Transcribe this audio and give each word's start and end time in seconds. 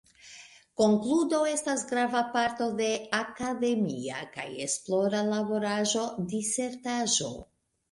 Konkludo 0.79 1.41
estas 1.49 1.83
grava 1.91 2.21
parto 2.37 2.69
de 2.79 2.87
akademia 3.19 4.25
kaj 4.39 4.49
esplora 4.67 5.23
laboraĵo, 5.31 6.09
disertaĵo. 6.35 7.33